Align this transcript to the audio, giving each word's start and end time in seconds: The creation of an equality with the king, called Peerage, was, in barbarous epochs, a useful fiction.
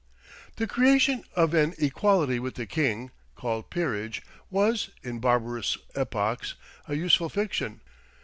The 0.55 0.65
creation 0.65 1.25
of 1.35 1.53
an 1.53 1.75
equality 1.77 2.39
with 2.39 2.55
the 2.55 2.65
king, 2.65 3.11
called 3.35 3.69
Peerage, 3.69 4.23
was, 4.49 4.89
in 5.03 5.19
barbarous 5.19 5.77
epochs, 5.95 6.55
a 6.87 6.95
useful 6.95 7.29
fiction. 7.29 7.81